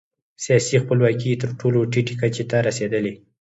[0.43, 3.13] سیاسي خپلواکي یې تر ټولو ټیټې کچې ته رسېدلې.